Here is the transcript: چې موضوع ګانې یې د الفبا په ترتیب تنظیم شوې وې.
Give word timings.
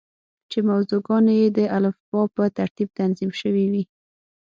چې 0.51 0.59
موضوع 0.69 0.99
ګانې 1.07 1.33
یې 1.41 1.47
د 1.57 1.59
الفبا 1.77 2.21
په 2.35 2.43
ترتیب 2.57 2.89
تنظیم 2.99 3.31
شوې 3.41 3.65
وې. 3.71 3.83